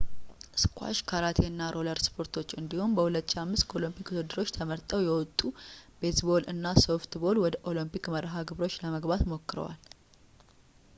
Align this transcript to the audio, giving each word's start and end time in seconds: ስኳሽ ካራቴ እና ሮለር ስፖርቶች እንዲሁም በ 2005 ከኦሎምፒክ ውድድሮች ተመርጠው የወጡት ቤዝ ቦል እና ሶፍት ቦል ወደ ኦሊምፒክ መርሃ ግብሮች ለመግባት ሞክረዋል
ስኳሽ 0.59 0.99
ካራቴ 1.09 1.41
እና 1.49 1.65
ሮለር 1.75 1.99
ስፖርቶች 2.05 2.55
እንዲሁም 2.61 2.95
በ 2.97 3.05
2005 3.09 3.67
ከኦሎምፒክ 3.73 4.07
ውድድሮች 4.17 4.53
ተመርጠው 4.57 5.05
የወጡት 5.05 5.53
ቤዝ 6.03 6.19
ቦል 6.29 6.45
እና 6.55 6.65
ሶፍት 6.87 7.13
ቦል 7.25 7.39
ወደ 7.45 7.63
ኦሊምፒክ 7.71 8.07
መርሃ 8.17 8.33
ግብሮች 8.51 8.81
ለመግባት 8.85 9.23
ሞክረዋል 9.33 9.81